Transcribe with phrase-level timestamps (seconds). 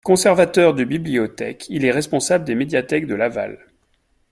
[0.03, 3.59] Conservateur de bibliothèque, il est responsable des médiathèques de Laval.